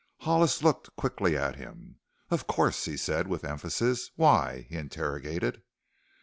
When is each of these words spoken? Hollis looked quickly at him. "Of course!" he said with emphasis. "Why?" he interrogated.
Hollis 0.21 0.63
looked 0.63 0.95
quickly 0.95 1.37
at 1.37 1.57
him. 1.57 1.99
"Of 2.31 2.47
course!" 2.47 2.85
he 2.85 2.97
said 2.97 3.27
with 3.27 3.43
emphasis. 3.43 4.09
"Why?" 4.15 4.65
he 4.67 4.75
interrogated. 4.75 5.61